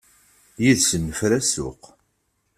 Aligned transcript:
Yid-sen 0.63 1.01
nefra 1.07 1.39
ssuq. 1.45 1.81